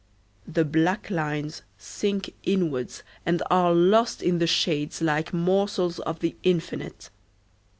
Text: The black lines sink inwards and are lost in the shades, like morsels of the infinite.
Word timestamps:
The 0.47 0.65
black 0.65 1.11
lines 1.11 1.61
sink 1.77 2.33
inwards 2.41 3.03
and 3.23 3.43
are 3.51 3.71
lost 3.71 4.23
in 4.23 4.39
the 4.39 4.47
shades, 4.47 4.99
like 4.99 5.31
morsels 5.31 5.99
of 5.99 6.21
the 6.21 6.35
infinite. 6.41 7.11